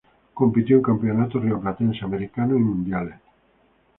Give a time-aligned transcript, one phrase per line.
[0.33, 3.17] Compitió en campeonatos Rioplatenses, Americanos y Mundiales.